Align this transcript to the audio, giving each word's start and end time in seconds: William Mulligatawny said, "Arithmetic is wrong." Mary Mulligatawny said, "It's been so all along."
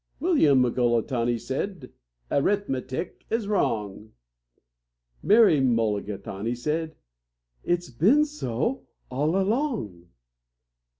William 0.19 0.61
Mulligatawny 0.61 1.37
said, 1.37 1.91
"Arithmetic 2.31 3.23
is 3.29 3.47
wrong." 3.47 4.11
Mary 5.21 5.59
Mulligatawny 5.59 6.55
said, 6.55 6.95
"It's 7.63 7.91
been 7.91 8.25
so 8.25 8.87
all 9.11 9.39
along." 9.39 10.07